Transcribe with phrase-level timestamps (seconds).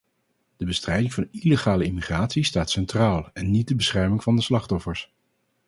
[0.57, 5.13] De bestrijding van illegale immigratie staat centraal, en niet de bescherming van de slachtoffers.